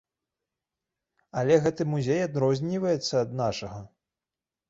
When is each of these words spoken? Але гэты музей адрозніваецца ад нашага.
Але 1.41 1.57
гэты 1.65 1.83
музей 1.91 2.21
адрозніваецца 2.29 3.13
ад 3.25 3.35
нашага. 3.43 3.79